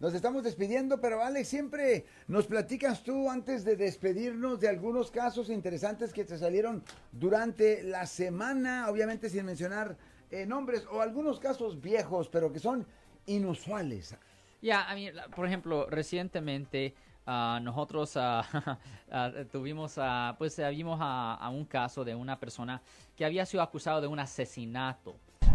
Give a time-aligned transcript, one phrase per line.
[0.00, 5.50] Nos estamos despidiendo, pero Alex, siempre nos platicas tú antes de despedirnos de algunos casos
[5.50, 9.96] interesantes que te salieron durante la semana, obviamente sin mencionar
[10.30, 12.86] eh, nombres o algunos casos viejos, pero que son
[13.26, 14.16] inusuales.
[14.62, 14.86] Ya,
[15.34, 16.94] por ejemplo, recientemente
[17.26, 19.98] uh, nosotros uh, uh, tuvimos,
[20.38, 22.80] pues vimos a un caso de una persona
[23.16, 25.16] que había sido acusado de un asesinato.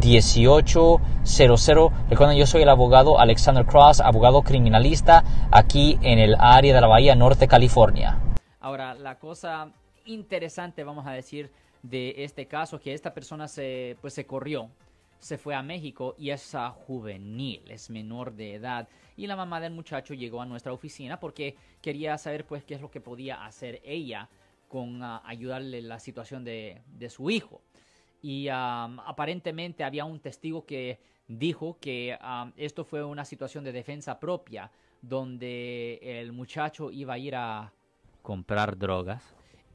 [0.00, 1.92] 1-800-530-1800.
[2.08, 6.86] Recuerden, yo soy el abogado Alexander Cross, abogado criminalista aquí en el área de la
[6.86, 8.18] Bahía Norte, California.
[8.60, 9.70] Ahora, la cosa
[10.06, 14.70] interesante, vamos a decir, de este caso, que esta persona se, pues, se corrió
[15.20, 16.52] se fue a México y es
[16.86, 18.88] juvenil, es menor de edad.
[19.16, 22.80] Y la mamá del muchacho llegó a nuestra oficina porque quería saber pues qué es
[22.80, 24.28] lo que podía hacer ella
[24.68, 27.60] con uh, ayudarle la situación de, su hijo.
[28.22, 33.72] Y um, aparentemente había un testigo que dijo que um, esto fue una situación de
[33.72, 37.72] defensa propia, donde el muchacho iba a ir a
[38.22, 39.22] comprar drogas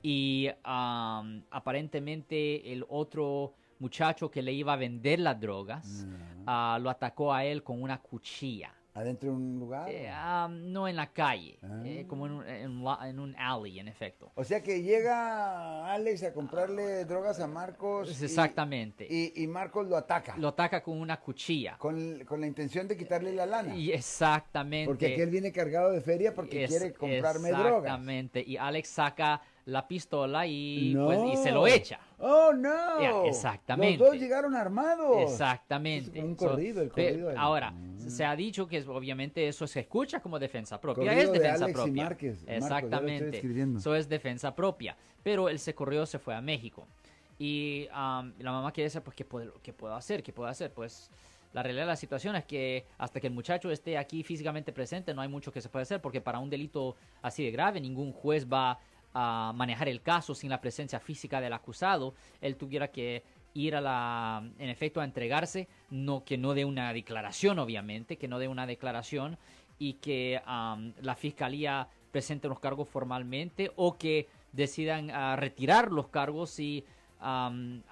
[0.07, 6.05] y um, aparentemente el otro muchacho que le iba a vender las drogas
[6.45, 8.71] ah, lo atacó a él con una cuchilla.
[8.95, 9.89] ¿Adentro de un lugar?
[9.89, 12.07] Eh, ah, no en la calle, eh, ah.
[12.07, 14.31] como en un, en, un, alley, en efecto.
[14.35, 18.21] O sea que llega Alex a comprarle drogas a Marcos.
[18.21, 19.05] Exactamente.
[19.09, 20.37] Y, Marcos lo ataca.
[20.37, 21.77] Lo ataca con una cuchilla.
[21.77, 23.75] Con, la intención de quitarle la lana.
[23.75, 24.87] Y exactamente.
[24.87, 27.83] Porque aquí él viene cargado de feria porque quiere comprarme drogas.
[27.83, 28.45] Exactamente.
[28.47, 31.99] Y Alex saca la pistola y, pues, y se lo echa.
[32.19, 33.25] Oh, no.
[33.25, 33.97] exactamente.
[33.97, 35.31] Los dos llegaron armados.
[35.31, 36.21] Exactamente.
[36.21, 37.31] un corrido, el corrido.
[37.35, 38.09] ahora, mm.
[38.09, 41.13] se ha dicho que obviamente eso se escucha como defensa propia.
[41.13, 42.17] es defensa propia.
[42.47, 43.41] exactamente.
[43.77, 44.95] eso es defensa propia.
[45.23, 46.87] Pero él se corrió, se fue a México.
[47.39, 50.21] Y la mamá quiere saber, pues, ¿qué puedo, ¿qué puedo hacer?
[50.21, 50.71] ¿Qué puedo hacer?
[50.71, 51.09] Pues
[51.55, 55.13] la realidad de la situación es que hasta que el muchacho esté aquí físicamente presente
[55.13, 58.11] no hay mucho que se puede hacer porque para un delito así de grave ningún
[58.11, 58.77] juez va
[59.15, 63.81] a manejar el caso sin la presencia física del acusado, él tuviera que ir a
[63.81, 68.49] la, en efecto, a entregarse, no que no dé una declaración, obviamente, que no dé
[68.49, 69.37] una declaración
[69.79, 76.49] y que la fiscalía presente los cargos formalmente o que decidan ah, retirar los cargos
[76.49, 76.85] si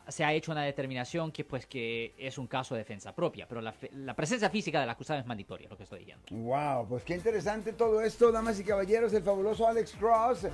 [0.08, 3.62] se ha hecho una determinación que pues que es un caso de defensa propia, pero
[3.62, 6.24] la, la, presencia física del acusado es mandatoria, lo que estoy diciendo.
[6.32, 10.48] Wow, pues qué interesante todo esto, damas y caballeros, el fabuloso Alex Cross.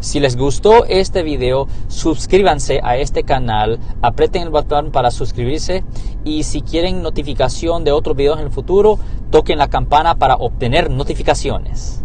[0.00, 5.84] Si les gustó este video, suscríbanse a este canal, aprieten el botón para suscribirse
[6.24, 8.98] y si quieren notificación de otros videos en el futuro,
[9.30, 12.03] toquen la campana para obtener notificaciones.